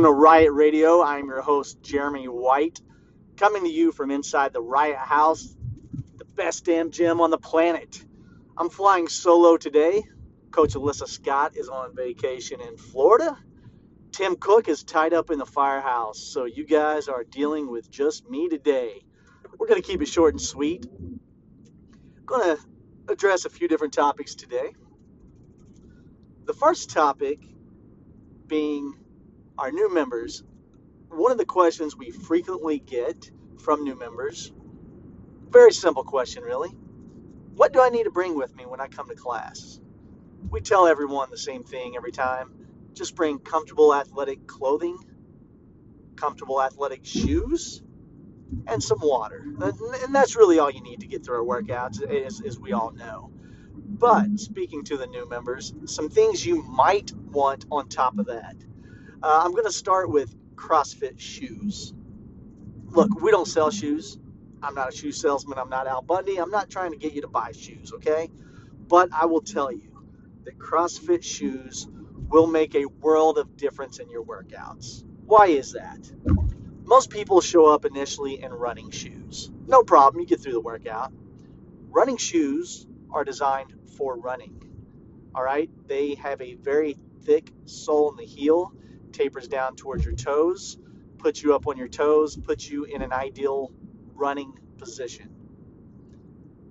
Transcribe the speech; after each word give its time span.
Welcome 0.00 0.14
to 0.14 0.18
Riot 0.18 0.52
Radio. 0.54 1.02
I'm 1.02 1.26
your 1.26 1.42
host, 1.42 1.82
Jeremy 1.82 2.24
White, 2.24 2.80
coming 3.36 3.64
to 3.64 3.68
you 3.68 3.92
from 3.92 4.10
inside 4.10 4.54
the 4.54 4.62
Riot 4.62 4.96
House, 4.96 5.54
the 6.16 6.24
best 6.24 6.64
damn 6.64 6.90
gym 6.90 7.20
on 7.20 7.28
the 7.28 7.36
planet. 7.36 8.02
I'm 8.56 8.70
flying 8.70 9.08
solo 9.08 9.58
today. 9.58 10.02
Coach 10.52 10.72
Alyssa 10.72 11.06
Scott 11.06 11.54
is 11.54 11.68
on 11.68 11.94
vacation 11.94 12.62
in 12.62 12.78
Florida. 12.78 13.36
Tim 14.10 14.36
Cook 14.36 14.70
is 14.70 14.84
tied 14.84 15.12
up 15.12 15.30
in 15.30 15.38
the 15.38 15.44
firehouse, 15.44 16.18
so 16.18 16.46
you 16.46 16.64
guys 16.64 17.08
are 17.08 17.22
dealing 17.22 17.70
with 17.70 17.90
just 17.90 18.26
me 18.30 18.48
today. 18.48 19.04
We're 19.58 19.66
going 19.66 19.82
to 19.82 19.86
keep 19.86 20.00
it 20.00 20.08
short 20.08 20.32
and 20.32 20.40
sweet. 20.40 20.86
I'm 20.90 21.20
going 22.24 22.56
to 22.56 22.62
address 23.12 23.44
a 23.44 23.50
few 23.50 23.68
different 23.68 23.92
topics 23.92 24.34
today. 24.34 24.72
The 26.46 26.54
first 26.54 26.88
topic 26.88 27.38
being 28.46 28.94
our 29.60 29.70
new 29.70 29.92
members, 29.92 30.42
one 31.10 31.30
of 31.30 31.36
the 31.38 31.44
questions 31.44 31.94
we 31.94 32.10
frequently 32.10 32.78
get 32.78 33.30
from 33.58 33.84
new 33.84 33.94
members, 33.94 34.52
very 35.50 35.72
simple 35.72 36.02
question, 36.02 36.42
really. 36.42 36.70
What 37.54 37.74
do 37.74 37.82
I 37.82 37.90
need 37.90 38.04
to 38.04 38.10
bring 38.10 38.34
with 38.34 38.56
me 38.56 38.64
when 38.64 38.80
I 38.80 38.86
come 38.86 39.08
to 39.10 39.14
class? 39.14 39.78
We 40.48 40.62
tell 40.62 40.86
everyone 40.86 41.28
the 41.30 41.36
same 41.36 41.62
thing 41.62 41.94
every 41.94 42.10
time. 42.10 42.50
Just 42.94 43.14
bring 43.14 43.38
comfortable 43.38 43.94
athletic 43.94 44.46
clothing, 44.46 44.96
comfortable 46.16 46.62
athletic 46.62 47.04
shoes, 47.04 47.82
and 48.66 48.82
some 48.82 49.00
water. 49.02 49.44
And 49.60 50.14
that's 50.14 50.36
really 50.36 50.58
all 50.58 50.70
you 50.70 50.82
need 50.82 51.00
to 51.00 51.06
get 51.06 51.22
through 51.24 51.36
our 51.36 51.62
workouts, 51.62 52.02
as, 52.02 52.40
as 52.40 52.58
we 52.58 52.72
all 52.72 52.92
know. 52.92 53.30
But 53.76 54.40
speaking 54.40 54.84
to 54.84 54.96
the 54.96 55.06
new 55.06 55.28
members, 55.28 55.74
some 55.84 56.08
things 56.08 56.46
you 56.46 56.62
might 56.62 57.12
want 57.12 57.66
on 57.70 57.88
top 57.88 58.18
of 58.18 58.26
that. 58.26 58.56
Uh, 59.22 59.42
I'm 59.44 59.52
going 59.52 59.64
to 59.64 59.72
start 59.72 60.08
with 60.08 60.34
CrossFit 60.54 61.20
shoes. 61.20 61.92
Look, 62.86 63.20
we 63.20 63.30
don't 63.30 63.46
sell 63.46 63.70
shoes. 63.70 64.18
I'm 64.62 64.74
not 64.74 64.94
a 64.94 64.96
shoe 64.96 65.12
salesman. 65.12 65.58
I'm 65.58 65.68
not 65.68 65.86
Al 65.86 66.00
Bundy. 66.00 66.38
I'm 66.38 66.50
not 66.50 66.70
trying 66.70 66.92
to 66.92 66.96
get 66.96 67.12
you 67.12 67.20
to 67.22 67.28
buy 67.28 67.52
shoes, 67.52 67.92
okay? 67.96 68.30
But 68.88 69.10
I 69.12 69.26
will 69.26 69.42
tell 69.42 69.70
you 69.70 70.06
that 70.44 70.58
CrossFit 70.58 71.22
shoes 71.22 71.86
will 72.28 72.46
make 72.46 72.74
a 72.74 72.86
world 72.86 73.36
of 73.36 73.56
difference 73.56 73.98
in 73.98 74.08
your 74.08 74.24
workouts. 74.24 75.04
Why 75.26 75.48
is 75.48 75.72
that? 75.72 76.10
Most 76.84 77.10
people 77.10 77.42
show 77.42 77.66
up 77.66 77.84
initially 77.84 78.42
in 78.42 78.52
running 78.52 78.90
shoes. 78.90 79.50
No 79.66 79.82
problem, 79.82 80.20
you 80.20 80.26
get 80.26 80.40
through 80.40 80.52
the 80.54 80.60
workout. 80.60 81.12
Running 81.90 82.16
shoes 82.16 82.86
are 83.12 83.24
designed 83.24 83.74
for 83.98 84.16
running. 84.16 84.62
All 85.34 85.42
right? 85.42 85.70
They 85.86 86.14
have 86.14 86.40
a 86.40 86.54
very 86.54 86.96
thick 87.22 87.52
sole 87.66 88.10
in 88.10 88.16
the 88.16 88.24
heel 88.24 88.72
tapers 89.10 89.48
down 89.48 89.76
towards 89.76 90.04
your 90.04 90.14
toes, 90.14 90.78
puts 91.18 91.42
you 91.42 91.54
up 91.54 91.66
on 91.66 91.76
your 91.76 91.88
toes, 91.88 92.36
puts 92.36 92.68
you 92.68 92.84
in 92.84 93.02
an 93.02 93.12
ideal 93.12 93.72
running 94.14 94.52
position. 94.78 95.30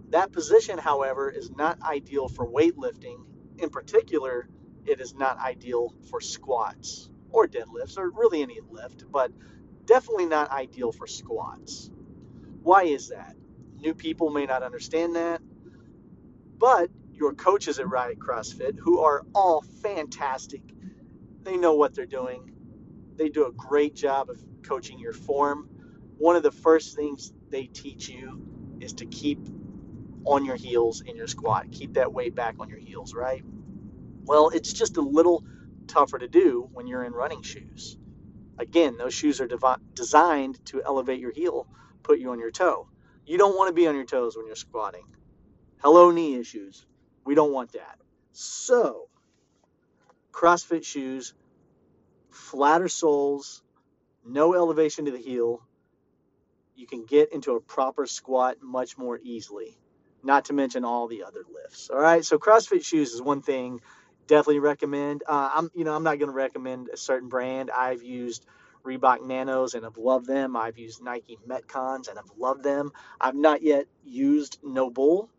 That 0.09 0.31
position, 0.31 0.77
however, 0.77 1.29
is 1.29 1.51
not 1.51 1.81
ideal 1.81 2.29
for 2.29 2.47
weightlifting. 2.47 3.25
In 3.57 3.69
particular, 3.69 4.49
it 4.85 4.99
is 4.99 5.13
not 5.13 5.39
ideal 5.39 5.93
for 6.09 6.19
squats 6.21 7.09
or 7.29 7.47
deadlifts 7.47 7.97
or 7.97 8.09
really 8.09 8.41
any 8.41 8.59
lift, 8.69 9.03
but 9.11 9.31
definitely 9.85 10.25
not 10.25 10.51
ideal 10.51 10.91
for 10.91 11.07
squats. 11.07 11.91
Why 12.63 12.83
is 12.83 13.09
that? 13.09 13.35
New 13.77 13.93
people 13.93 14.29
may 14.29 14.45
not 14.45 14.63
understand 14.63 15.15
that, 15.15 15.41
but 16.57 16.89
your 17.13 17.33
coaches 17.33 17.79
at 17.79 17.89
Riot 17.89 18.19
CrossFit, 18.19 18.77
who 18.79 18.99
are 18.99 19.23
all 19.35 19.61
fantastic 19.81 20.61
they 21.43 21.57
know 21.57 21.73
what 21.75 21.95
they're 21.95 22.05
doing. 22.05 22.55
They 23.15 23.29
do 23.29 23.47
a 23.47 23.51
great 23.53 23.95
job 23.95 24.29
of 24.29 24.39
coaching 24.63 24.99
your 24.99 25.13
form. 25.13 25.69
One 26.17 26.35
of 26.35 26.43
the 26.43 26.51
first 26.51 26.95
things 26.95 27.33
they 27.49 27.65
teach 27.65 28.09
you 28.09 28.41
is 28.81 28.93
to 28.95 29.05
keep 29.05 29.39
on 30.25 30.45
your 30.45 30.55
heels 30.57 31.01
in 31.01 31.15
your 31.15 31.27
squat. 31.27 31.71
Keep 31.71 31.95
that 31.95 32.13
weight 32.13 32.35
back 32.35 32.55
on 32.59 32.69
your 32.69 32.79
heels, 32.79 33.13
right? 33.13 33.43
Well, 34.25 34.49
it's 34.49 34.73
just 34.73 34.97
a 34.97 35.01
little 35.01 35.43
tougher 35.87 36.19
to 36.19 36.27
do 36.27 36.69
when 36.73 36.87
you're 36.87 37.03
in 37.05 37.13
running 37.13 37.43
shoes. 37.43 37.97
Again, 38.59 38.97
those 38.97 39.13
shoes 39.13 39.41
are 39.41 39.49
designed 39.95 40.65
to 40.67 40.83
elevate 40.85 41.19
your 41.19 41.33
heel, 41.33 41.67
put 42.03 42.19
you 42.19 42.31
on 42.31 42.39
your 42.39 42.51
toe. 42.51 42.87
You 43.25 43.37
don't 43.37 43.57
want 43.57 43.69
to 43.69 43.73
be 43.73 43.87
on 43.87 43.95
your 43.95 44.05
toes 44.05 44.37
when 44.37 44.47
you're 44.47 44.55
squatting. 44.55 45.05
Hello, 45.81 46.11
knee 46.11 46.35
issues. 46.35 46.85
We 47.25 47.35
don't 47.35 47.53
want 47.53 47.73
that. 47.73 47.97
So, 48.33 49.09
CrossFit 50.31 50.85
shoes, 50.85 51.33
flatter 52.31 52.87
soles, 52.87 53.61
no 54.25 54.53
elevation 54.53 55.05
to 55.05 55.11
the 55.11 55.17
heel. 55.17 55.61
You 56.75 56.87
can 56.87 57.05
get 57.05 57.33
into 57.33 57.55
a 57.55 57.59
proper 57.59 58.05
squat 58.05 58.57
much 58.61 58.97
more 58.97 59.19
easily. 59.21 59.77
Not 60.23 60.45
to 60.45 60.53
mention 60.53 60.85
all 60.85 61.07
the 61.07 61.23
other 61.23 61.43
lifts. 61.53 61.89
All 61.89 61.99
right, 61.99 62.23
so 62.23 62.37
CrossFit 62.37 62.83
shoes 62.83 63.13
is 63.13 63.21
one 63.21 63.41
thing. 63.41 63.81
Definitely 64.27 64.59
recommend. 64.59 65.23
Uh, 65.27 65.49
I'm, 65.55 65.71
you 65.73 65.83
know, 65.83 65.95
I'm 65.95 66.03
not 66.03 66.19
going 66.19 66.29
to 66.29 66.35
recommend 66.35 66.89
a 66.89 66.97
certain 66.97 67.29
brand. 67.29 67.71
I've 67.71 68.03
used 68.03 68.45
Reebok 68.85 69.25
Nanos 69.25 69.73
and 69.73 69.85
I've 69.85 69.97
loved 69.97 70.27
them. 70.27 70.55
I've 70.55 70.77
used 70.77 71.01
Nike 71.01 71.37
Metcons 71.47 72.09
and 72.09 72.19
I've 72.19 72.31
loved 72.37 72.63
them. 72.63 72.91
I've 73.19 73.35
not 73.35 73.61
yet 73.61 73.87
used 74.03 74.59
NOBULL. 74.63 75.29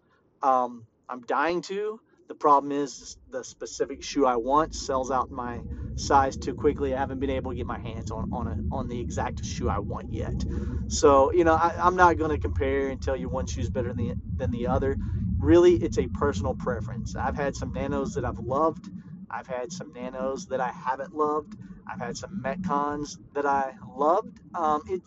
Um, 0.43 0.87
I'm 1.09 1.21
dying 1.23 1.63
to. 1.63 2.01
The 2.31 2.37
problem 2.37 2.71
is 2.71 3.17
the 3.29 3.43
specific 3.43 4.05
shoe 4.05 4.25
I 4.25 4.37
want 4.37 4.77
sells 4.77 5.11
out 5.11 5.33
my 5.33 5.59
size 5.97 6.37
too 6.37 6.55
quickly. 6.55 6.95
I 6.95 6.99
haven't 6.99 7.19
been 7.19 7.29
able 7.29 7.51
to 7.51 7.57
get 7.57 7.67
my 7.67 7.81
hands 7.81 8.13
on 8.13 8.33
on 8.33 8.47
a, 8.47 8.73
on 8.73 8.87
the 8.87 9.01
exact 9.01 9.45
shoe 9.45 9.69
I 9.69 9.81
want 9.81 10.15
yet. 10.15 10.45
So 10.87 11.33
you 11.33 11.43
know 11.43 11.55
I, 11.55 11.89
am 11.89 11.97
not 11.97 12.19
going 12.19 12.31
to 12.31 12.39
compare 12.39 12.91
and 12.91 13.03
tell 13.03 13.17
you 13.17 13.29
one 13.29 13.49
shoe's 13.49 13.69
better 13.69 13.93
than 13.93 13.97
the, 13.97 14.15
than 14.37 14.53
the 14.53 14.69
other. 14.69 14.97
Really, 15.41 15.75
it's 15.75 15.99
a 15.99 16.07
personal 16.07 16.55
preference. 16.55 17.17
I've 17.17 17.35
had 17.35 17.57
some 17.57 17.73
nanos 17.73 18.15
that 18.15 18.25
I've 18.25 18.39
loved. 18.39 18.89
I've 19.29 19.49
had 19.49 19.73
some 19.73 19.93
nanos 19.93 20.47
that 20.47 20.61
I 20.61 20.71
haven't 20.71 21.13
loved. 21.13 21.57
I've 21.85 21.99
had 21.99 22.17
some 22.17 22.41
Metcons 22.45 23.19
that 23.35 23.45
I 23.45 23.75
loved. 23.97 24.39
Um, 24.55 24.85
it, 24.87 25.03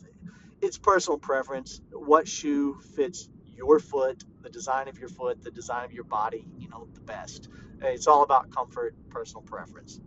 it's 0.62 0.78
personal 0.78 1.20
preference. 1.20 1.80
What 1.94 2.28
shoe 2.28 2.82
fits 2.98 3.30
your 3.56 3.80
foot, 3.80 4.24
the 4.42 4.50
design 4.50 4.88
of 4.88 4.98
your 4.98 5.10
foot, 5.10 5.44
the 5.44 5.52
design 5.52 5.86
of 5.86 5.94
your 5.94 6.04
body, 6.04 6.46
you 6.58 6.70
know, 6.70 6.88
the 6.94 7.02
best. 7.02 7.50
It's 7.82 8.08
all 8.08 8.24
about 8.24 8.52
comfort, 8.52 8.96
personal 9.10 9.42
preference. 9.42 10.00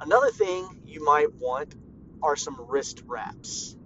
Another 0.00 0.30
thing 0.30 0.82
you 0.84 1.04
might 1.04 1.32
want 1.34 1.74
are 2.22 2.36
some 2.36 2.56
wrist 2.68 3.02
wraps. 3.06 3.76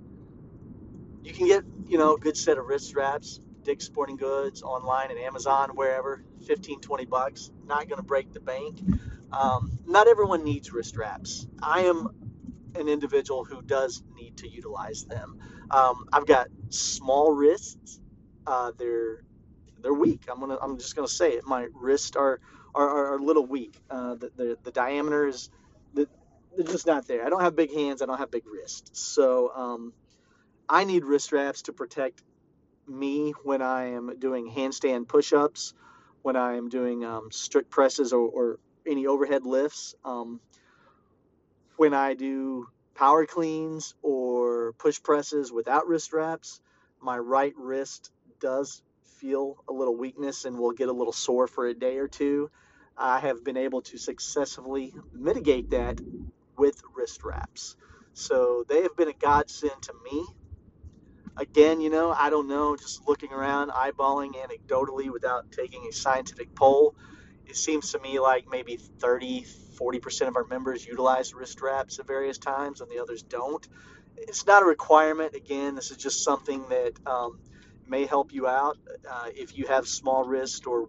You 1.22 1.32
can 1.32 1.46
get, 1.46 1.64
you 1.86 1.98
know, 1.98 2.14
a 2.14 2.18
good 2.18 2.36
set 2.36 2.58
of 2.58 2.66
wrist 2.66 2.94
wraps, 2.94 3.40
Dick's 3.62 3.86
Sporting 3.86 4.16
Goods, 4.16 4.62
online 4.62 5.10
and 5.10 5.18
Amazon, 5.18 5.70
wherever, 5.70 6.22
15, 6.46 6.80
20 6.80 7.04
bucks. 7.06 7.50
Not 7.66 7.88
going 7.88 7.98
to 7.98 8.06
break 8.06 8.32
the 8.32 8.40
bank. 8.40 8.80
Um, 9.32 9.78
not 9.86 10.06
everyone 10.06 10.44
needs 10.44 10.72
wrist 10.72 10.96
wraps. 10.96 11.46
I 11.62 11.82
am 11.82 12.08
an 12.76 12.88
individual 12.88 13.44
who 13.44 13.62
does 13.62 14.02
need 14.14 14.36
to 14.38 14.48
utilize 14.48 15.04
them. 15.04 15.38
Um, 15.70 16.06
I've 16.12 16.26
got 16.26 16.48
small 16.68 17.32
wrists 17.32 18.00
uh, 18.46 18.72
they're 18.76 19.22
they're 19.80 19.94
weak. 19.94 20.24
I'm 20.30 20.40
gonna 20.40 20.58
I'm 20.60 20.78
just 20.78 20.96
gonna 20.96 21.08
say 21.08 21.32
it. 21.32 21.46
My 21.46 21.68
wrists 21.74 22.16
are 22.16 22.40
are, 22.74 22.88
are 22.88 23.16
a 23.16 23.22
little 23.22 23.46
weak. 23.46 23.80
Uh, 23.90 24.14
the, 24.14 24.30
the 24.36 24.58
the 24.62 24.70
diameter 24.70 25.26
is 25.26 25.50
the, 25.92 26.08
they're 26.56 26.66
just 26.66 26.86
not 26.86 27.06
there. 27.06 27.26
I 27.26 27.30
don't 27.30 27.42
have 27.42 27.56
big 27.56 27.72
hands. 27.72 28.02
I 28.02 28.06
don't 28.06 28.18
have 28.18 28.30
big 28.30 28.44
wrists. 28.46 29.00
So 29.00 29.50
um, 29.54 29.92
I 30.68 30.84
need 30.84 31.04
wrist 31.04 31.32
wraps 31.32 31.62
to 31.62 31.72
protect 31.72 32.22
me 32.86 33.32
when 33.42 33.62
I 33.62 33.92
am 33.92 34.18
doing 34.18 34.50
handstand 34.50 35.08
push-ups, 35.08 35.74
when 36.22 36.36
I 36.36 36.56
am 36.56 36.68
doing 36.68 37.04
um, 37.04 37.30
strict 37.30 37.70
presses 37.70 38.12
or, 38.12 38.28
or, 38.28 38.58
any 38.86 39.06
overhead 39.06 39.46
lifts, 39.46 39.94
um, 40.04 40.40
when 41.76 41.94
I 41.94 42.12
do 42.12 42.68
power 42.94 43.24
cleans 43.24 43.94
or 44.02 44.74
push 44.74 45.02
presses 45.02 45.50
without 45.50 45.88
wrist 45.88 46.12
wraps. 46.12 46.60
My 47.00 47.18
right 47.18 47.54
wrist 47.56 48.10
does 48.40 48.82
feel 49.18 49.56
a 49.68 49.72
little 49.72 49.96
weakness 49.96 50.44
and 50.44 50.58
will 50.58 50.72
get 50.72 50.88
a 50.88 50.92
little 50.92 51.12
sore 51.12 51.46
for 51.46 51.66
a 51.66 51.74
day 51.74 51.98
or 51.98 52.08
two, 52.08 52.50
I 52.96 53.18
have 53.20 53.44
been 53.44 53.56
able 53.56 53.82
to 53.82 53.98
successfully 53.98 54.94
mitigate 55.12 55.70
that 55.70 56.00
with 56.56 56.80
wrist 56.94 57.22
wraps. 57.24 57.76
So 58.12 58.64
they 58.68 58.82
have 58.82 58.96
been 58.96 59.08
a 59.08 59.14
godsend 59.14 59.82
to 59.82 59.92
me. 60.04 60.24
Again, 61.36 61.80
you 61.80 61.90
know, 61.90 62.12
I 62.12 62.30
don't 62.30 62.48
know, 62.48 62.76
just 62.76 63.08
looking 63.08 63.32
around, 63.32 63.70
eyeballing 63.70 64.34
anecdotally 64.34 65.10
without 65.10 65.50
taking 65.50 65.86
a 65.88 65.92
scientific 65.92 66.54
poll, 66.54 66.94
it 67.46 67.56
seems 67.56 67.92
to 67.92 67.98
me 67.98 68.20
like 68.20 68.44
maybe 68.48 68.76
30, 68.76 69.44
40% 69.80 70.28
of 70.28 70.36
our 70.36 70.46
members 70.46 70.86
utilize 70.86 71.34
wrist 71.34 71.60
wraps 71.60 71.98
at 71.98 72.06
various 72.06 72.38
times 72.38 72.80
and 72.80 72.90
the 72.90 73.00
others 73.02 73.22
don't. 73.22 73.66
It's 74.16 74.46
not 74.46 74.62
a 74.62 74.66
requirement. 74.66 75.34
Again, 75.34 75.74
this 75.74 75.90
is 75.90 75.96
just 75.96 76.22
something 76.22 76.64
that 76.68 76.92
um, 77.06 77.40
may 77.88 78.06
help 78.06 78.32
you 78.32 78.46
out 78.46 78.78
uh, 79.10 79.28
if 79.34 79.56
you 79.56 79.66
have 79.66 79.86
small 79.86 80.24
wrist 80.24 80.66
or 80.66 80.88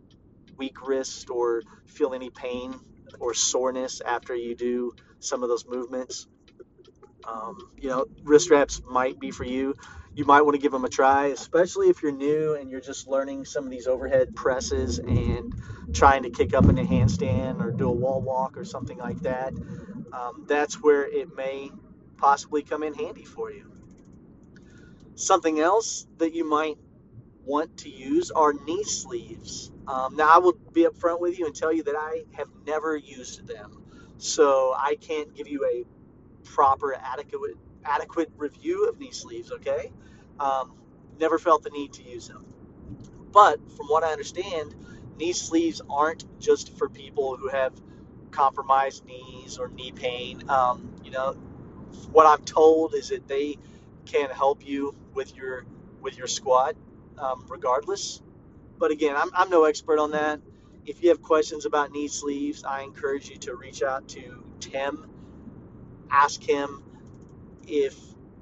weak 0.57 0.88
wrist 0.88 1.30
or 1.30 1.62
feel 1.88 2.13
any 2.13 2.30
pain 2.30 2.75
or 3.19 3.33
soreness 3.33 4.01
after 4.06 4.36
you 4.36 4.56
do 4.56 4.94
some 5.19 5.44
of 5.44 5.50
those 5.50 5.65
movements. 5.68 6.27
Um, 7.27 7.57
you 7.77 7.89
know, 7.89 8.06
wrist 8.24 8.50
wraps 8.50 8.81
might 8.89 9.19
be 9.19 9.31
for 9.31 9.45
you. 9.45 9.75
You 10.13 10.25
might 10.25 10.42
want 10.44 10.56
to 10.56 10.62
give 10.62 10.71
them 10.71 10.86
a 10.86 10.89
try, 10.89 11.27
especially 11.27 11.89
if 11.89 12.01
you're 12.03 12.12
new 12.12 12.56
and 12.56 12.69
you're 12.69 12.81
just 12.81 13.07
learning 13.07 13.45
some 13.45 13.65
of 13.65 13.71
these 13.71 13.88
overhead 13.88 14.36
presses 14.36 15.00
and 15.00 15.53
trying 15.94 16.24
to 16.24 16.30
kick 16.30 16.53
up 16.53 16.65
in 16.65 16.77
a 16.77 16.83
handstand 16.83 17.62
or 17.62 17.71
do 17.71 17.89
a 17.89 17.92
wall 17.92 18.21
walk 18.21 18.57
or 18.57 18.63
something 18.65 18.97
like 18.97 19.21
that. 19.24 19.53
Um, 20.13 20.45
that's 20.47 20.81
where 20.81 21.03
it 21.06 21.36
may 21.36 21.71
possibly 22.18 22.63
come 22.63 22.83
in 22.83 22.94
handy 22.94 23.25
for 23.25 23.51
you. 23.51 23.71
Something 25.15 25.59
else 25.59 26.07
that 26.18 26.33
you 26.33 26.50
might 26.50 26.77
want 27.45 27.77
to 27.80 27.89
use 27.89 28.31
are 28.31 28.53
knee 28.53 28.83
sleeves. 28.83 29.71
Um, 29.88 30.15
now, 30.15 30.30
I 30.33 30.38
will 30.39 30.57
be 30.74 30.86
upfront 30.86 31.19
with 31.19 31.38
you 31.38 31.45
and 31.45 31.56
tell 31.56 31.71
you 31.71 31.83
that 31.83 31.95
I 31.95 32.24
have 32.33 32.47
never 32.65 32.95
used 32.97 33.47
them, 33.47 33.83
so 34.18 34.74
I 34.77 34.95
can't 34.95 35.33
give 35.36 35.47
you 35.47 35.65
a 35.65 35.86
proper, 36.47 36.95
adequate, 36.95 37.56
adequate 37.83 38.31
review 38.38 38.88
of 38.89 39.00
knee 39.00 39.12
sleeves. 39.12 39.51
Okay, 39.51 39.92
um, 40.39 40.74
never 41.19 41.38
felt 41.38 41.63
the 41.63 41.69
need 41.69 41.94
to 41.94 42.03
use 42.03 42.27
them, 42.27 42.45
but 43.31 43.59
from 43.77 43.88
what 43.88 44.03
I 44.03 44.12
understand, 44.12 44.75
knee 45.18 45.33
sleeves 45.33 45.81
aren't 45.89 46.25
just 46.39 46.77
for 46.77 46.89
people 46.89 47.38
who 47.38 47.50
have 47.50 47.74
compromised 48.31 49.06
knees 49.06 49.57
or 49.57 49.69
knee 49.69 49.92
pain. 49.92 50.50
Um, 50.50 50.94
you 51.03 51.12
know, 51.12 51.33
what 52.12 52.25
I'm 52.25 52.44
told 52.45 52.94
is 52.95 53.09
that 53.09 53.27
they 53.27 53.57
can 54.06 54.30
help 54.30 54.65
you 54.65 54.95
with 55.13 55.36
your 55.36 55.65
with 56.01 56.18
your 56.18 56.27
squat, 56.27 56.75
um, 57.17 57.45
regardless. 57.50 58.21
But 58.77 58.91
again, 58.91 59.15
I'm, 59.15 59.29
I'm 59.33 59.50
no 59.50 59.65
expert 59.65 60.00
on 60.00 60.12
that. 60.12 60.41
If 60.85 61.01
you 61.01 61.09
have 61.09 61.21
questions 61.21 61.65
about 61.65 61.91
knee 61.91 62.07
sleeves, 62.07 62.63
I 62.63 62.81
encourage 62.81 63.29
you 63.29 63.38
to 63.38 63.56
reach 63.56 63.81
out 63.81 64.07
to 64.09 64.44
Tim. 64.59 65.09
Ask 66.12 66.41
him 66.44 66.83
if 67.67 67.97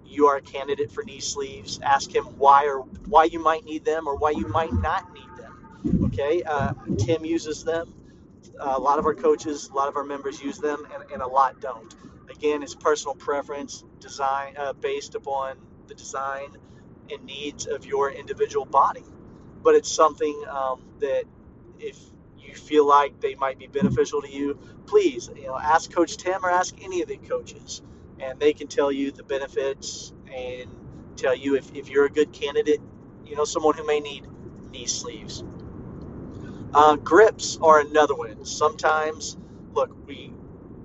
you 0.06 0.28
are 0.28 0.38
a 0.38 0.42
candidate 0.42 0.92
for 0.92 1.04
knee 1.04 1.20
sleeves. 1.20 1.80
Ask 1.82 2.14
him 2.14 2.26
why 2.38 2.66
or 2.66 2.82
why 3.08 3.26
you 3.26 3.40
might 3.40 3.64
need 3.64 3.86
them 3.86 4.08
or 4.08 4.18
why 4.18 4.32
you 4.32 4.48
might 4.48 4.74
not 4.74 5.14
need 5.14 5.30
them. 5.38 6.04
Okay, 6.06 6.44
uh, 6.44 6.74
Tim 6.98 7.26
uses 7.26 7.64
them. 7.64 7.94
A 8.60 8.80
lot 8.80 9.00
of 9.00 9.06
our 9.06 9.16
coaches, 9.16 9.70
a 9.70 9.76
lot 9.76 9.88
of 9.88 9.96
our 9.96 10.04
members 10.04 10.42
use 10.42 10.58
them, 10.58 10.86
and, 10.94 11.12
and 11.12 11.22
a 11.22 11.28
lot 11.28 11.60
don't. 11.60 11.94
Again, 12.30 12.64
it's 12.64 12.76
personal 12.76 13.16
preference, 13.16 13.84
design 14.00 14.56
uh, 14.58 14.74
based 14.74 15.16
upon 15.16 15.58
the 15.88 15.96
design 15.96 16.56
and 17.12 17.24
needs 17.26 17.68
of 17.68 17.86
your 17.86 18.12
individual 18.12 18.66
body 18.66 19.04
but 19.64 19.76
it's 19.76 19.92
something 19.92 20.44
um, 20.50 20.82
that 21.00 21.24
if 21.80 21.98
you 22.40 22.56
feel 22.56 22.88
like 22.88 23.20
they 23.22 23.36
might 23.36 23.60
be 23.60 23.68
beneficial 23.68 24.22
to 24.22 24.32
you, 24.32 24.60
please, 24.88 25.30
you 25.36 25.48
know, 25.48 25.58
ask 25.60 25.92
Coach 25.92 26.18
Tim 26.18 26.46
or 26.46 26.52
ask 26.52 26.76
any 26.84 27.02
of 27.02 27.08
the 27.08 27.18
coaches, 27.18 27.82
and 28.20 28.40
they 28.40 28.54
can 28.54 28.68
tell 28.68 28.92
you 28.92 29.12
the 29.12 29.24
benefits 29.24 30.14
and 30.34 30.70
tell 31.18 31.36
you 31.36 31.56
if, 31.56 31.74
if 31.76 31.90
you're 31.90 32.06
a 32.06 32.12
good 32.12 32.34
candidate, 32.34 32.82
you 33.26 33.36
know, 33.36 33.46
someone 33.46 33.76
who 33.76 33.86
may 33.88 34.00
need 34.00 34.28
knee 34.72 34.86
sleeves. 34.88 35.44
Uh, 36.74 36.96
grips 36.98 37.58
are 37.62 37.80
another 37.82 38.16
one. 38.16 38.46
Sometimes, 38.46 39.38
look, 39.74 39.96
we 40.08 40.34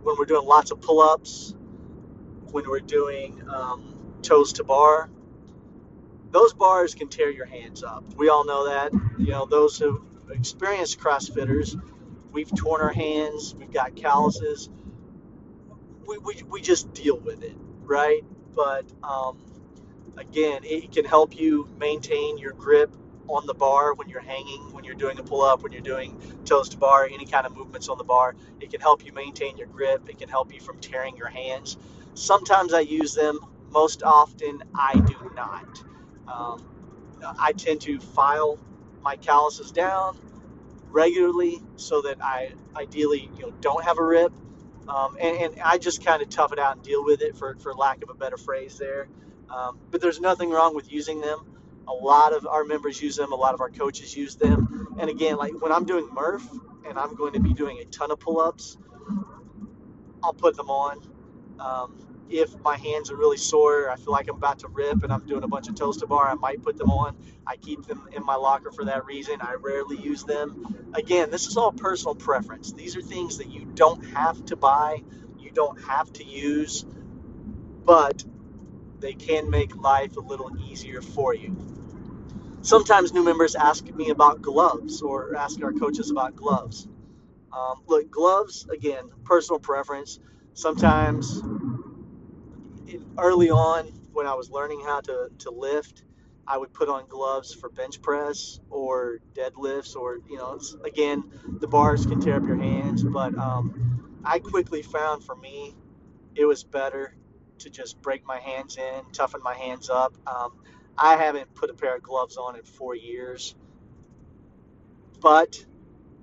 when 0.03 0.17
we're 0.19 0.26
doing 0.26 0.47
lots 0.47 0.70
of 0.70 0.81
pull-ups, 0.81 1.55
when 2.53 2.69
we're 2.69 2.81
doing 2.81 3.43
um, 3.49 3.94
toes 4.23 4.55
to 4.55 4.65
bar, 4.65 5.11
those 6.31 6.53
bars 6.53 6.95
can 6.95 7.09
tear 7.09 7.31
your 7.31 7.47
hands 7.47 7.83
up. 7.83 8.05
We 8.15 8.29
all 8.29 8.45
know 8.45 8.67
that. 8.69 8.93
You 9.19 9.33
know, 9.33 9.47
those 9.47 9.79
who 9.79 10.05
experienced 10.31 11.01
CrossFitters, 11.01 11.81
we've 12.33 12.55
torn 12.55 12.81
our 12.81 12.93
hands, 12.93 13.55
we've 13.55 13.73
got 13.73 13.97
calluses. 13.97 14.69
We, 16.07 16.19
we, 16.19 16.43
we 16.49 16.61
just 16.61 16.93
deal 16.93 17.19
with 17.19 17.43
it, 17.43 17.57
right? 17.83 18.23
But 18.55 18.85
um, 19.03 19.39
again, 20.17 20.63
it 20.65 20.93
can 20.93 21.05
help 21.05 21.39
you 21.39 21.69
maintain 21.79 22.39
your 22.39 22.53
grip 22.53 22.95
on 23.29 23.47
the 23.47 23.55
bar 23.55 23.95
when 23.95 24.09
you're 24.09 24.23
hanging, 24.23 24.73
when 24.73 24.85
you're 24.85 24.95
doing 24.95 25.19
a 25.19 25.23
pull 25.23 25.43
up, 25.43 25.63
when 25.63 25.73
you're 25.73 25.83
doing 25.83 26.19
toes 26.45 26.71
to 26.71 26.79
bar, 26.79 27.07
any 27.07 27.27
kind 27.27 27.47
of 27.47 27.55
movements 27.55 27.89
on 27.89 27.99
the 27.99 28.05
bar. 28.05 28.35
It 28.61 28.71
can 28.71 28.81
help 28.81 29.05
you 29.05 29.13
maintain 29.13 29.57
your 29.59 29.67
grip, 29.67 30.09
it 30.09 30.19
can 30.19 30.29
help 30.29 30.53
you 30.53 30.61
from 30.61 30.79
tearing 30.79 31.17
your 31.17 31.29
hands. 31.29 31.77
Sometimes 32.15 32.73
I 32.73 32.81
use 32.81 33.15
them, 33.15 33.39
most 33.71 34.03
often 34.03 34.63
I 34.75 34.95
do 34.95 35.31
not. 35.37 35.85
Um, 36.33 36.65
I 37.39 37.53
tend 37.53 37.81
to 37.83 37.99
file 37.99 38.59
my 39.03 39.17
calluses 39.17 39.73
down 39.73 40.19
regularly 40.91 41.61
so 41.77 42.03
that 42.03 42.23
I 42.23 42.53
ideally 42.77 43.31
you 43.37 43.43
know 43.43 43.53
don't 43.61 43.85
have 43.85 43.99
a 43.99 44.05
rip, 44.05 44.33
um, 44.89 45.17
and, 45.21 45.37
and, 45.37 45.61
I 45.63 45.79
just 45.79 46.05
kind 46.05 46.23
of 46.23 46.31
tough 46.31 46.53
it 46.53 46.59
out 46.59 46.77
and 46.77 46.85
deal 46.85 47.05
with 47.05 47.21
it 47.21 47.37
for, 47.37 47.57
for 47.57 47.75
lack 47.75 48.03
of 48.03 48.11
a 48.11 48.15
better 48.15 48.39
phrase 48.39 48.79
there. 48.79 49.09
Um, 49.51 49.79
but 49.91 50.01
there's 50.01 50.21
nothing 50.21 50.51
wrong 50.51 50.75
with 50.75 50.91
using 50.91 51.21
them. 51.21 51.41
A 51.87 51.93
lot 51.93 52.33
of 52.33 52.47
our 52.47 52.65
members 52.65 53.01
use 53.01 53.17
them. 53.17 53.33
A 53.33 53.37
lot 53.37 53.55
of 53.55 53.61
our 53.61 53.71
coaches 53.71 54.17
use 54.17 54.37
them. 54.37 54.97
And 54.99 55.11
again, 55.11 55.37
like 55.37 55.61
when 55.61 55.73
I'm 55.73 55.85
doing 55.85 56.09
Murph 56.13 56.47
and 56.87 56.99
I'm 56.99 57.15
going 57.15 57.33
to 57.35 57.41
be 57.41 57.53
doing 57.53 57.79
a 57.79 57.85
ton 57.87 58.11
of 58.11 58.21
pull-ups, 58.21 58.79
I'll 60.23 60.35
put 60.35 60.57
them 60.57 60.71
on. 60.71 61.01
Um, 61.61 62.07
if 62.31 62.57
my 62.61 62.77
hands 62.77 63.11
are 63.11 63.17
really 63.17 63.37
sore, 63.39 63.91
I 63.91 63.97
feel 63.97 64.13
like 64.13 64.29
I'm 64.29 64.37
about 64.37 64.61
to 64.61 64.69
rip 64.69 65.03
and 65.05 65.13
I'm 65.13 65.27
doing 65.27 65.45
a 65.45 65.49
bunch 65.49 65.69
of 65.69 65.77
toes 65.77 65.99
to 65.99 66.07
bar, 66.07 66.29
I 66.29 66.35
might 66.35 66.63
put 66.63 66.79
them 66.79 66.91
on. 66.91 67.17
I 67.47 67.57
keep 67.57 67.87
them 67.87 68.09
in 68.13 68.25
my 68.25 68.37
locker 68.37 68.73
for 68.73 68.85
that 68.87 69.07
reason. 69.07 69.37
I 69.41 69.57
rarely 69.61 69.99
use 69.99 70.25
them. 70.25 70.91
Again, 70.95 71.31
this 71.31 71.47
is 71.47 71.57
all 71.57 71.73
personal 71.73 72.15
preference. 72.15 72.73
These 72.73 72.97
are 72.97 73.03
things 73.03 73.39
that 73.39 73.51
you 73.51 73.67
don't 73.75 74.05
have 74.07 74.45
to 74.47 74.57
buy, 74.57 75.03
you 75.39 75.51
don't 75.53 75.81
have 75.83 76.13
to 76.15 76.25
use, 76.25 76.87
but 77.71 78.25
they 79.01 79.15
can 79.15 79.51
make 79.51 79.77
life 79.77 80.17
a 80.17 80.21
little 80.21 80.51
easier 80.61 81.03
for 81.03 81.35
you. 81.35 81.57
Sometimes 82.63 83.13
new 83.15 83.25
members 83.25 83.55
ask 83.56 83.85
me 83.94 84.11
about 84.11 84.43
gloves 84.43 85.03
or 85.03 85.37
ask 85.37 85.63
our 85.63 85.73
coaches 85.73 86.11
about 86.11 86.37
gloves. 86.37 86.89
Um, 87.53 87.82
look, 87.87 88.11
gloves, 88.11 88.67
again, 88.73 89.11
personal 89.25 89.61
preference. 89.61 90.20
Sometimes 90.55 91.43
early 93.19 93.51
on 93.51 93.87
when 94.13 94.27
I 94.27 94.35
was 94.35 94.51
learning 94.51 94.83
how 94.85 95.01
to, 95.03 95.31
to 95.41 95.51
lift, 95.51 96.05
I 96.47 96.59
would 96.59 96.73
put 96.73 96.89
on 96.89 97.07
gloves 97.09 97.55
for 97.55 97.69
bench 97.71 98.03
press 98.03 98.61
or 98.71 99.19
deadlifts, 99.35 99.97
or 99.97 100.19
you 100.29 100.39
know, 100.39 100.59
again, 100.85 101.25
the 101.61 101.69
bars 101.69 102.07
can 102.07 102.21
tear 102.21 102.37
up 102.37 102.45
your 102.47 102.57
hands. 102.59 103.05
But 103.05 103.37
um, 103.39 104.21
I 104.25 104.39
quickly 104.41 104.83
found 104.83 105.25
for 105.25 105.37
me, 105.37 105.77
it 106.35 106.47
was 106.47 106.65
better 106.65 107.15
to 107.61 107.71
just 107.71 108.01
break 108.03 108.27
my 108.27 108.41
hands 108.41 108.79
in, 108.79 109.05
toughen 109.13 109.43
my 109.45 109.55
hands 109.55 109.91
up. 109.91 110.17
Um, 110.27 110.53
I 110.97 111.17
haven't 111.17 111.55
put 111.55 111.71
a 111.71 111.75
pair 111.75 111.97
of 111.97 112.03
gloves 112.03 112.37
on 112.37 112.57
in 112.57 112.65
four 112.65 112.97
years, 112.97 113.55
but 115.21 115.57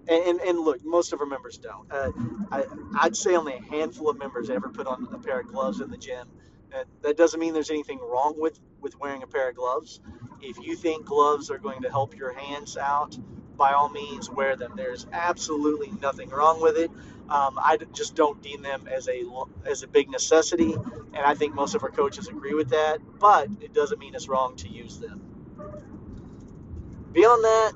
and, 0.07 0.21
and, 0.21 0.41
look, 0.59 0.83
most 0.83 1.13
of 1.13 1.21
our 1.21 1.25
members 1.27 1.57
don't. 1.57 1.91
Uh, 1.91 2.11
I, 2.51 2.65
I'd 2.95 3.15
say 3.15 3.35
only 3.35 3.53
a 3.53 3.61
handful 3.71 4.09
of 4.09 4.19
members 4.19 4.49
ever 4.49 4.69
put 4.69 4.87
on 4.87 5.07
a 5.13 5.19
pair 5.19 5.39
of 5.39 5.47
gloves 5.47 5.81
in 5.81 5.89
the 5.89 5.97
gym. 5.97 6.27
That, 6.71 6.85
that 7.01 7.17
doesn't 7.17 7.39
mean 7.39 7.53
there's 7.53 7.71
anything 7.71 7.99
wrong 7.99 8.35
with, 8.37 8.59
with 8.81 8.99
wearing 8.99 9.23
a 9.23 9.27
pair 9.27 9.49
of 9.49 9.55
gloves. 9.55 9.99
If 10.41 10.57
you 10.59 10.75
think 10.75 11.05
gloves 11.05 11.49
are 11.49 11.57
going 11.57 11.81
to 11.83 11.89
help 11.89 12.15
your 12.15 12.33
hands 12.33 12.77
out, 12.77 13.17
by 13.57 13.71
all 13.71 13.89
means 13.89 14.29
wear 14.29 14.55
them. 14.55 14.73
There's 14.75 15.07
absolutely 15.13 15.91
nothing 16.01 16.29
wrong 16.29 16.61
with 16.61 16.77
it. 16.77 16.91
Um, 17.29 17.57
I 17.57 17.77
just 17.93 18.15
don't 18.15 18.41
deem 18.41 18.61
them 18.61 18.87
as 18.91 19.07
a 19.07 19.23
as 19.65 19.81
a 19.81 19.87
big 19.87 20.09
necessity, 20.09 20.73
and 20.73 21.25
I 21.25 21.33
think 21.33 21.55
most 21.55 21.73
of 21.73 21.83
our 21.83 21.89
coaches 21.89 22.27
agree 22.27 22.53
with 22.53 22.69
that. 22.69 22.99
But 23.19 23.49
it 23.61 23.73
doesn't 23.73 23.99
mean 23.99 24.13
it's 24.13 24.27
wrong 24.27 24.55
to 24.57 24.67
use 24.67 24.99
them. 24.99 25.21
Beyond 27.13 27.43
that, 27.43 27.71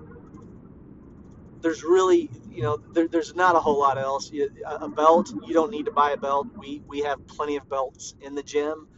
there's 1.62 1.84
really 1.84 2.29
you 2.59 2.65
know 2.65 2.75
there, 2.91 3.07
there's 3.07 3.35
not 3.35 3.55
a 3.55 3.59
whole 3.61 3.79
lot 3.79 3.97
else. 3.97 4.33
A 4.65 4.89
belt, 4.89 5.31
you 5.47 5.53
don't 5.53 5.71
need 5.71 5.85
to 5.85 5.91
buy 5.91 6.11
a 6.11 6.17
belt. 6.17 6.47
We 6.57 6.81
we 6.85 6.99
have 7.03 7.25
plenty 7.25 7.55
of 7.55 7.69
belts 7.69 8.15
in 8.19 8.35
the 8.35 8.43
gym. 8.43 8.89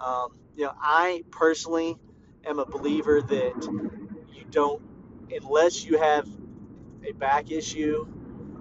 Um, 0.00 0.36
you 0.54 0.66
know, 0.66 0.72
I 0.80 1.24
personally 1.32 1.98
am 2.44 2.60
a 2.60 2.64
believer 2.64 3.20
that 3.20 3.68
you 4.32 4.44
don't 4.52 4.80
unless 5.32 5.84
you 5.84 5.98
have 5.98 6.28
a 7.04 7.10
back 7.10 7.50
issue. 7.50 8.06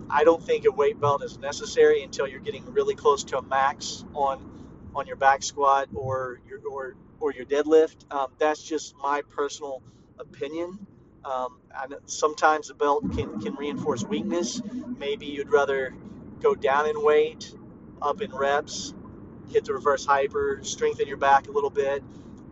I 0.10 0.24
don't 0.24 0.44
think 0.44 0.66
a 0.66 0.72
weight 0.72 1.00
belt 1.00 1.24
is 1.24 1.38
necessary 1.38 2.02
until 2.02 2.28
you're 2.28 2.40
getting 2.40 2.66
really 2.74 2.96
close 2.96 3.26
to 3.26 3.38
a 3.38 3.44
max 3.44 4.06
on 4.16 4.90
on 4.96 5.06
your 5.06 5.18
back 5.18 5.44
squat 5.44 5.88
or 5.94 6.40
your 6.50 6.62
or 6.68 6.96
or 7.20 7.32
your 7.32 7.46
deadlift. 7.46 8.12
Um, 8.12 8.32
that's 8.40 8.64
just 8.64 8.96
my 8.98 9.22
personal 9.36 9.84
opinion. 10.18 10.88
Um, 11.26 11.60
sometimes 12.06 12.70
the 12.70 12.74
belt 12.74 13.12
can, 13.16 13.40
can 13.42 13.56
reinforce 13.56 14.04
weakness. 14.04 14.62
Maybe 14.98 15.26
you'd 15.26 15.52
rather 15.52 15.94
go 16.42 16.56
down 16.56 16.88
in 16.88 17.04
weight, 17.04 17.54
up 18.02 18.22
in 18.22 18.32
reps, 18.32 18.94
hit 19.52 19.66
the 19.66 19.74
reverse 19.74 20.06
hyper, 20.06 20.60
strengthen 20.64 21.08
your 21.08 21.18
back 21.18 21.48
a 21.48 21.52
little 21.52 21.70
bit. 21.70 22.04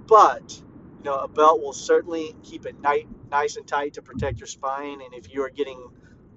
But 0.07 0.61
you 0.99 1.03
know, 1.05 1.17
a 1.19 1.27
belt 1.27 1.61
will 1.61 1.73
certainly 1.73 2.35
keep 2.43 2.65
it 2.65 2.79
nice, 2.81 3.05
nice 3.31 3.55
and 3.57 3.67
tight 3.67 3.93
to 3.93 4.01
protect 4.01 4.39
your 4.39 4.47
spine. 4.47 5.01
And 5.01 5.13
if 5.13 5.33
you 5.33 5.43
are 5.43 5.49
getting 5.49 5.89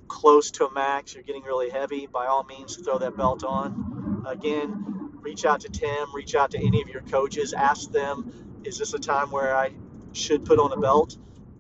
close 0.09 0.51
to 0.53 0.67
a 0.67 0.73
max, 0.73 1.15
you're 1.15 1.23
getting 1.23 1.43
really 1.43 1.71
heavy, 1.71 2.07
by 2.07 2.27
all 2.27 2.45
means, 2.45 2.77
throw 2.77 2.99
that 2.99 3.17
belt 3.17 3.45
on. 3.45 4.25
Again, 4.27 5.11
reach 5.21 5.45
out 5.45 5.61
to 5.61 5.69
Tim, 5.69 6.15
reach 6.15 6.35
out 6.35 6.53
to 6.53 6.59
any 6.59 6.83
of 6.83 6.89
your 6.89 7.03
coaches, 7.03 7.53
ask 7.53 7.91
them, 7.91 8.61
is 8.65 8.79
this 8.79 8.95
a 8.95 8.99
time 8.99 9.31
where 9.31 9.57
I 9.57 9.73
should 10.13 10.45
put 10.45 10.59
on 10.59 10.73
a 10.73 10.77
belt? 10.77 11.17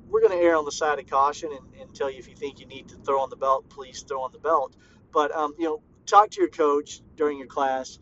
We're 0.08 0.20
going 0.20 0.38
to 0.38 0.44
err 0.44 0.56
on 0.56 0.64
the 0.64 0.72
side 0.72 0.98
of 0.98 1.06
caution 1.06 1.50
and, 1.52 1.80
and, 1.80 1.94
tell 1.94 2.10
you 2.10 2.18
if 2.18 2.28
you 2.28 2.34
think 2.34 2.60
you 2.60 2.66
need 2.66 2.88
to 2.88 2.96
throw 2.96 3.20
on 3.20 3.30
the 3.30 3.36
belt, 3.36 3.68
please 3.68 4.02
throw 4.02 4.22
on 4.22 4.32
the 4.32 4.38
belt. 4.38 4.74
But 5.12 5.34
um, 5.34 5.54
you 5.58 5.64
know, 5.64 5.82
talk 6.06 6.30
to 6.30 6.40
your 6.40 6.48
coach 6.48 7.00
during 7.16 7.38
your 7.38 7.46
class. 7.46 7.98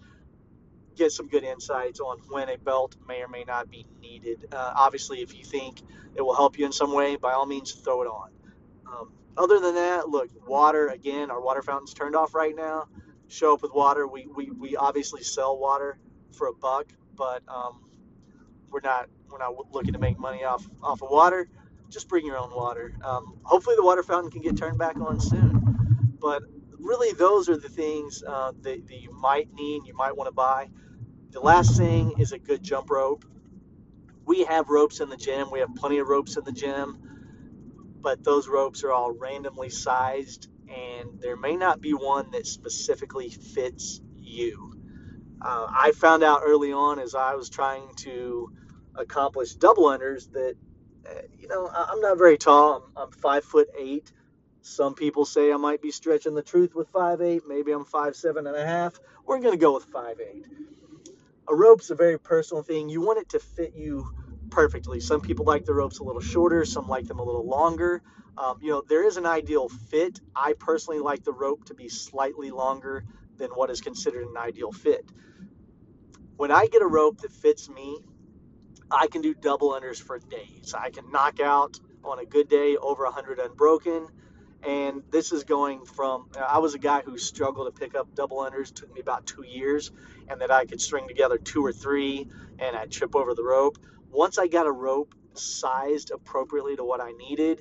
Get 0.96 1.12
some 1.12 1.28
good 1.28 1.44
insights 1.44 2.00
on 2.00 2.18
when 2.30 2.48
a 2.48 2.56
belt 2.56 2.96
may 3.06 3.22
or 3.22 3.28
may 3.28 3.44
not 3.44 3.70
be 3.70 3.86
needed. 4.00 4.46
Uh, 4.52 4.72
obviously, 4.76 5.20
if 5.20 5.36
you 5.36 5.44
think 5.44 5.82
it 6.14 6.22
will 6.22 6.34
help 6.34 6.58
you 6.58 6.64
in 6.64 6.72
some 6.72 6.92
way, 6.92 7.16
by 7.16 7.32
all 7.32 7.46
means, 7.46 7.72
throw 7.72 8.02
it 8.02 8.06
on. 8.06 8.30
Um, 8.86 9.12
other 9.36 9.60
than 9.60 9.75
that, 9.75 10.08
look, 10.08 10.30
water 10.46 10.88
again. 10.88 11.30
Our 11.30 11.40
water 11.40 11.62
fountain's 11.62 11.92
turned 11.92 12.16
off 12.16 12.34
right 12.34 12.56
now. 12.56 12.88
Show 13.28 13.54
up 13.54 13.62
with 13.62 13.72
water. 13.75 14.06
We 14.06 14.26
we, 14.26 14.50
we 14.50 14.76
obviously 14.76 15.22
sell 15.22 15.58
water 15.58 15.98
for 16.32 16.46
a 16.46 16.54
buck, 16.54 16.86
but 17.16 17.42
um, 17.48 17.84
we're 18.70 18.80
not 18.80 19.08
we're 19.30 19.38
not 19.38 19.54
looking 19.72 19.92
to 19.92 19.98
make 19.98 20.18
money 20.18 20.44
off 20.44 20.66
off 20.82 21.02
of 21.02 21.10
water. 21.10 21.48
Just 21.90 22.09
bring 22.09 22.26
your 22.26 22.38
own 22.38 22.50
water. 22.55 22.95
Um, 23.05 23.38
hopefully, 23.45 23.76
the 23.76 23.85
water 23.85 24.02
fountain 24.02 24.31
can 24.31 24.43
get 24.43 24.57
turned 24.57 24.78
back 24.78 24.97
on 24.99 25.21
soon. 25.21 26.16
But 26.21 26.43
really, 26.78 27.12
those 27.12 27.49
are 27.49 27.57
the 27.57 27.69
things 27.69 28.23
uh, 28.26 28.52
that, 28.62 28.87
that 28.88 29.00
you 29.00 29.12
might 29.12 29.52
need, 29.55 29.83
you 29.87 29.95
might 29.95 30.16
want 30.16 30.28
to 30.28 30.33
buy. 30.35 30.69
The 31.31 31.40
last 31.40 31.76
thing 31.76 32.14
is 32.19 32.33
a 32.33 32.38
good 32.38 32.62
jump 32.62 32.90
rope. 32.90 33.25
We 34.25 34.45
have 34.45 34.71
ropes 34.71 35.00
in 35.00 35.09
the 35.09 35.16
gym. 35.16 35.50
We 35.52 35.61
have 35.61 35.75
plenty 35.76 35.99
of 35.99 36.09
ropes 36.09 36.37
in 36.37 36.45
the 36.45 36.52
gym 36.52 36.99
but 38.02 38.23
those 38.25 38.49
ropes 38.49 38.85
are 38.85 38.93
all 38.93 39.12
randomly 39.12 39.71
sized 39.71 40.49
and 40.69 41.21
there 41.21 41.37
may 41.37 41.57
not 41.57 41.81
be 41.81 41.93
one 41.93 42.31
that 42.33 42.47
specifically 42.47 43.31
fits 43.31 44.00
you. 44.16 44.81
Uh, 45.43 45.66
I 45.71 45.93
found 45.93 46.23
out 46.23 46.43
early 46.45 46.73
on 46.73 47.00
as 47.00 47.14
I 47.16 47.35
was 47.35 47.50
trying 47.50 47.95
to 47.99 48.50
accomplish 48.95 49.55
double 49.55 49.85
unders 49.85 50.33
that, 50.33 50.57
you 51.38 51.48
know, 51.48 51.70
I'm 51.75 52.00
not 52.00 52.18
very 52.18 52.38
tall. 52.38 52.76
I'm, 52.96 53.04
I'm, 53.04 53.10
five 53.12 53.44
foot 53.44 53.68
eight. 53.78 54.12
Some 54.62 54.94
people 54.94 55.25
say 55.25 55.52
I 55.52 55.56
might 55.56 55.82
be 55.82 55.90
stretching 55.92 56.34
the 56.34 56.42
truth 56.42 56.75
with 56.75 56.88
five 56.88 57.20
eight. 57.20 57.42
Maybe 57.48 57.72
I'm 57.72 57.84
five 57.84 58.16
seven 58.16 58.46
and 58.46 58.56
a 58.56 58.66
half. 58.66 58.98
We're 59.26 59.40
to 59.40 59.56
go 59.56 59.75
with 59.75 59.84
five 59.84 60.18
eight. 60.20 60.46
A 61.48 61.54
rope's 61.54 61.90
a 61.90 61.94
very 61.94 62.18
personal 62.18 62.62
thing. 62.62 62.88
You 62.88 63.02
want 63.02 63.20
it 63.20 63.30
to 63.30 63.38
fit 63.38 63.75
you 63.76 64.08
perfectly. 64.50 65.00
Some 65.00 65.20
people 65.20 65.44
like 65.44 65.64
the 65.64 65.75
ropes 65.75 65.98
a 65.98 66.04
little 66.04 66.22
shorter, 66.22 66.64
some 66.64 66.88
like 66.88 67.06
them 67.06 67.18
a 67.20 67.25
little 67.25 67.46
longer. 67.46 68.02
Um, 68.38 68.58
you 68.62 68.70
know, 68.70 68.82
there 68.88 69.06
is 69.06 69.16
an 69.16 69.26
ideal 69.26 69.68
fit. 69.68 70.20
I 70.34 70.54
personally 70.58 71.00
like 71.00 71.25
the 71.25 71.32
rope 71.32 71.66
to 71.66 71.75
be 71.75 71.88
slightly 71.88 72.50
longer 72.50 73.04
than 73.36 73.50
what 73.50 73.70
is 73.70 73.80
considered 73.80 74.26
an 74.26 74.36
ideal 74.38 74.72
fit. 74.72 75.08
When 76.36 76.50
I 76.50 76.66
get 76.66 76.82
a 76.82 76.86
rope 76.86 77.20
that 77.22 77.32
fits 77.32 77.68
me, 77.68 78.00
I 78.90 79.09
can 79.09 79.23
do 79.23 79.35
double 79.35 79.71
unders 79.71 80.00
for 80.00 80.19
days. 80.19 80.75
I 80.76 80.90
can 80.90 81.11
knock 81.11 81.40
out 81.40 81.78
on 82.05 82.19
a 82.19 82.25
good 82.25 82.49
day 82.49 82.76
over 82.76 83.05
100 83.05 83.38
unbroken. 83.38 84.09
And 84.62 85.02
this 85.11 85.33
is 85.33 85.45
going 85.45 85.85
from, 85.85 86.28
I 86.37 86.59
was 86.59 86.75
a 86.75 86.78
guy 86.78 87.02
who 87.02 87.19
struggled 87.19 87.73
to 87.73 87.78
pick 87.78 87.95
up 87.95 88.14
double 88.14 88.38
unders, 88.38 88.75
took 88.75 88.93
me 88.93 89.00
about 89.00 89.26
two 89.26 89.45
years, 89.45 89.93
and 90.28 90.40
that 90.40 90.50
I 90.50 90.64
could 90.64 90.81
string 90.81 91.07
together 91.09 91.38
two 91.38 91.64
or 91.64 91.73
three 91.73 92.28
and 92.59 92.76
I'd 92.76 92.90
trip 92.90 93.14
over 93.14 93.35
the 93.35 93.45
rope 93.45 93.78
once 94.11 94.38
I 94.38 94.47
got 94.47 94.66
a 94.66 94.73
rope 94.73 95.14
sized 95.35 96.11
appropriately 96.11 96.76
to 96.76 96.85
what 96.85 97.00
I 97.00 97.12
needed, 97.12 97.61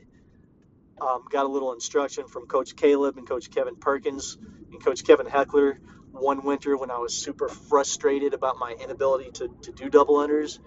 um, 1.01 1.25
got 1.29 1.45
a 1.45 1.49
little 1.49 1.73
instruction 1.73 2.27
from 2.27 2.47
Coach 2.47 2.75
Caleb 2.75 3.17
and 3.17 3.27
Coach 3.27 3.51
Kevin 3.51 3.75
Perkins 3.75 4.37
and 4.71 4.83
Coach 4.83 5.03
Kevin 5.03 5.25
Heckler 5.25 5.79
one 6.11 6.45
winter 6.45 6.77
when 6.77 6.91
I 6.91 6.97
was 6.99 7.13
super 7.13 7.49
frustrated 7.49 8.33
about 8.33 8.57
my 8.57 8.71
inability 8.81 9.31
to, 9.31 9.49
to 9.63 9.71
do 9.73 9.89
double 9.89 10.15
unders. 10.15 10.59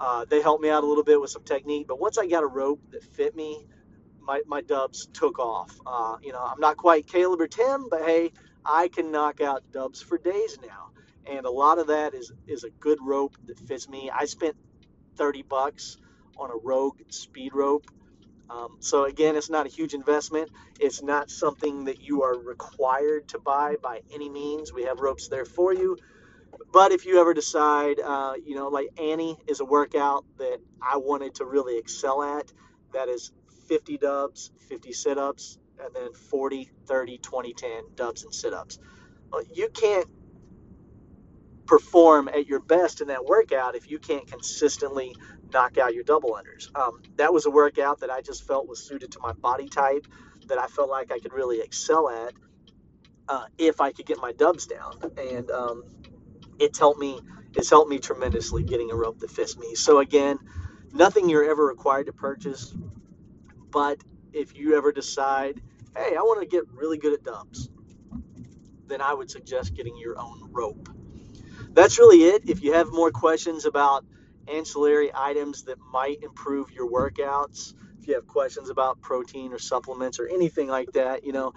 Uh, 0.00 0.24
they 0.26 0.42
helped 0.42 0.62
me 0.62 0.70
out 0.70 0.84
a 0.84 0.86
little 0.86 1.04
bit 1.04 1.20
with 1.20 1.30
some 1.30 1.44
technique, 1.44 1.86
but 1.88 2.00
once 2.00 2.18
I 2.18 2.26
got 2.28 2.42
a 2.44 2.48
rope 2.48 2.80
that 2.92 3.04
fit 3.04 3.36
me, 3.36 3.66
my, 4.20 4.42
my 4.46 4.62
dubs 4.62 5.08
took 5.12 5.38
off. 5.38 5.72
Uh, 5.86 6.16
you 6.22 6.32
know, 6.32 6.42
I'm 6.44 6.60
not 6.60 6.76
quite 6.76 7.06
Caleb 7.06 7.40
or 7.40 7.48
Tim, 7.48 7.88
but 7.90 8.02
hey, 8.04 8.32
I 8.64 8.88
can 8.88 9.12
knock 9.12 9.40
out 9.40 9.64
dubs 9.72 10.02
for 10.02 10.18
days 10.18 10.58
now. 10.62 10.90
And 11.26 11.46
a 11.46 11.50
lot 11.50 11.78
of 11.78 11.88
that 11.88 12.14
is, 12.14 12.32
is 12.46 12.64
a 12.64 12.70
good 12.70 12.98
rope 13.02 13.36
that 13.46 13.58
fits 13.60 13.88
me. 13.88 14.10
I 14.14 14.26
spent 14.26 14.56
30 15.16 15.42
bucks 15.42 15.98
on 16.38 16.50
a 16.50 16.56
Rogue 16.62 17.00
speed 17.10 17.54
rope. 17.54 17.86
Um, 18.50 18.78
so 18.80 19.04
again, 19.06 19.36
it's 19.36 19.50
not 19.50 19.66
a 19.66 19.70
huge 19.70 19.94
investment. 19.94 20.50
It's 20.80 21.02
not 21.02 21.30
something 21.30 21.86
that 21.86 22.00
you 22.02 22.22
are 22.24 22.38
required 22.38 23.28
to 23.30 23.40
buy 23.40 23.76
by 23.82 24.02
any 24.12 24.30
means. 24.30 24.72
We 24.72 24.84
have 24.84 25.00
ropes 25.00 25.28
there 25.28 25.46
for 25.46 25.74
you. 25.74 25.98
But 26.72 26.92
if 26.92 27.06
you 27.06 27.20
ever 27.20 27.34
decide, 27.34 28.00
uh, 28.00 28.34
you 28.44 28.54
know, 28.54 28.68
like 28.68 28.88
Annie 29.00 29.38
is 29.46 29.60
a 29.60 29.64
workout 29.64 30.24
that 30.38 30.58
I 30.82 30.98
wanted 30.98 31.36
to 31.36 31.44
really 31.44 31.78
excel 31.78 32.22
at, 32.22 32.52
that 32.92 33.08
is 33.08 33.32
50 33.68 33.98
dubs, 33.98 34.50
50 34.68 34.92
sit 34.92 35.18
ups, 35.18 35.58
and 35.78 35.94
then 35.94 36.12
40, 36.12 36.70
30, 36.86 37.18
20, 37.18 37.52
10 37.54 37.70
dubs 37.94 38.24
and 38.24 38.34
sit 38.34 38.52
ups. 38.54 38.78
You 39.54 39.68
can't 39.68 40.08
perform 41.66 42.28
at 42.28 42.46
your 42.46 42.60
best 42.60 43.00
in 43.00 43.08
that 43.08 43.24
workout 43.24 43.74
if 43.74 43.90
you 43.90 43.98
can't 43.98 44.26
consistently 44.26 45.14
knock 45.52 45.78
out 45.78 45.94
your 45.94 46.04
double 46.04 46.38
unders. 46.38 46.74
Um, 46.78 47.02
that 47.16 47.32
was 47.32 47.46
a 47.46 47.50
workout 47.50 48.00
that 48.00 48.10
I 48.10 48.20
just 48.22 48.46
felt 48.46 48.68
was 48.68 48.82
suited 48.82 49.12
to 49.12 49.20
my 49.20 49.32
body 49.32 49.68
type, 49.68 50.06
that 50.46 50.58
I 50.58 50.66
felt 50.68 50.90
like 50.90 51.12
I 51.12 51.18
could 51.18 51.32
really 51.32 51.60
excel 51.60 52.08
at 52.08 52.34
uh, 53.28 53.46
if 53.58 53.80
I 53.80 53.92
could 53.92 54.06
get 54.06 54.18
my 54.20 54.32
dubs 54.32 54.66
down. 54.66 55.12
And 55.18 55.50
um, 55.50 55.84
it's 56.58 56.78
helped 56.78 57.00
me. 57.00 57.20
It's 57.54 57.70
helped 57.70 57.90
me 57.90 57.98
tremendously 57.98 58.64
getting 58.64 58.90
a 58.90 58.94
rope 58.94 59.20
that 59.20 59.30
fits 59.30 59.56
me. 59.56 59.74
So 59.74 59.98
again, 59.98 60.38
nothing 60.92 61.28
you're 61.28 61.50
ever 61.50 61.64
required 61.64 62.06
to 62.06 62.12
purchase, 62.12 62.74
but 63.70 63.98
if 64.32 64.56
you 64.56 64.76
ever 64.76 64.92
decide, 64.92 65.60
hey, 65.96 66.16
I 66.16 66.20
want 66.20 66.40
to 66.40 66.46
get 66.46 66.64
really 66.72 66.98
good 66.98 67.14
at 67.14 67.24
dubs, 67.24 67.70
then 68.86 69.00
I 69.00 69.14
would 69.14 69.30
suggest 69.30 69.74
getting 69.74 69.96
your 69.96 70.18
own 70.18 70.50
rope 70.52 70.88
that's 71.76 71.98
really 71.98 72.24
it. 72.24 72.48
If 72.48 72.62
you 72.62 72.72
have 72.72 72.88
more 72.90 73.10
questions 73.10 73.66
about 73.66 74.04
ancillary 74.48 75.10
items 75.14 75.64
that 75.64 75.78
might 75.92 76.22
improve 76.22 76.70
your 76.70 76.90
workouts, 76.90 77.74
if 78.00 78.08
you 78.08 78.14
have 78.14 78.26
questions 78.26 78.70
about 78.70 79.00
protein 79.02 79.52
or 79.52 79.58
supplements 79.58 80.18
or 80.18 80.26
anything 80.26 80.68
like 80.68 80.92
that, 80.92 81.24
you 81.24 81.32
know, 81.32 81.52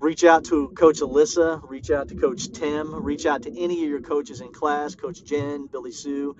reach 0.00 0.24
out 0.24 0.44
to 0.46 0.68
Coach 0.70 1.00
Alyssa, 1.00 1.60
reach 1.68 1.90
out 1.90 2.08
to 2.08 2.14
Coach 2.16 2.50
Tim, 2.52 2.94
reach 3.04 3.26
out 3.26 3.42
to 3.44 3.58
any 3.58 3.84
of 3.84 3.90
your 3.90 4.00
coaches 4.00 4.40
in 4.40 4.52
class, 4.52 4.94
Coach 4.94 5.24
Jen, 5.24 5.66
Billy 5.70 5.92
Sue, 5.92 6.36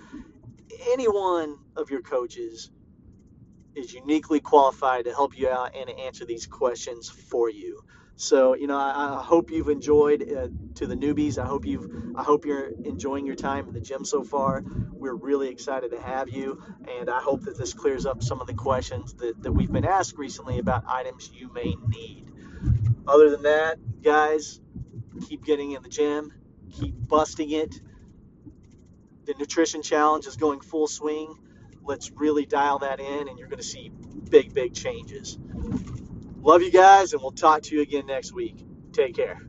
any 0.92 1.06
one 1.06 1.58
of 1.76 1.90
your 1.90 2.02
coaches 2.02 2.70
is 3.74 3.92
uniquely 3.92 4.40
qualified 4.40 5.04
to 5.06 5.12
help 5.12 5.38
you 5.38 5.48
out 5.48 5.74
and 5.76 5.90
answer 6.00 6.24
these 6.24 6.46
questions 6.46 7.08
for 7.10 7.50
you. 7.50 7.82
So 8.16 8.54
you 8.54 8.66
know, 8.68 8.78
I, 8.78 9.18
I 9.18 9.22
hope 9.22 9.50
you've 9.50 9.68
enjoyed 9.68 10.22
uh, 10.22 10.48
to 10.76 10.86
the 10.86 10.94
newbies. 10.94 11.38
I 11.38 11.46
hope 11.46 11.66
you've, 11.66 11.90
I 12.16 12.22
hope 12.22 12.46
you're 12.46 12.70
enjoying 12.84 13.26
your 13.26 13.36
time 13.36 13.66
in 13.68 13.74
the 13.74 13.80
gym 13.80 14.04
so 14.04 14.22
far. 14.24 14.62
We're 14.92 15.14
really 15.14 15.48
excited 15.48 15.90
to 15.90 16.00
have 16.00 16.28
you, 16.28 16.62
and 16.98 17.10
I 17.10 17.20
hope 17.20 17.42
that 17.42 17.58
this 17.58 17.74
clears 17.74 18.06
up 18.06 18.22
some 18.22 18.40
of 18.40 18.46
the 18.46 18.54
questions 18.54 19.14
that, 19.14 19.42
that 19.42 19.52
we've 19.52 19.72
been 19.72 19.84
asked 19.84 20.16
recently 20.16 20.58
about 20.58 20.84
items 20.88 21.30
you 21.32 21.52
may 21.52 21.74
need. 21.88 22.30
Other 23.06 23.30
than 23.30 23.42
that, 23.42 23.78
guys, 24.02 24.60
keep 25.28 25.44
getting 25.44 25.72
in 25.72 25.82
the 25.82 25.88
gym, 25.88 26.32
keep 26.72 26.94
busting 26.96 27.50
it. 27.50 27.74
The 29.26 29.34
nutrition 29.38 29.82
challenge 29.82 30.26
is 30.26 30.36
going 30.36 30.60
full 30.60 30.86
swing. 30.86 31.34
Let's 31.82 32.10
really 32.12 32.46
dial 32.46 32.80
that 32.80 33.00
in, 33.00 33.28
and 33.28 33.38
you're 33.38 33.48
going 33.48 33.60
to 33.60 33.66
see 33.66 33.90
big, 34.30 34.54
big 34.54 34.74
changes. 34.74 35.38
Love 36.40 36.62
you 36.62 36.70
guys, 36.70 37.12
and 37.12 37.22
we'll 37.22 37.32
talk 37.32 37.62
to 37.62 37.74
you 37.74 37.82
again 37.82 38.06
next 38.06 38.32
week. 38.32 38.64
Take 38.92 39.16
care. 39.16 39.40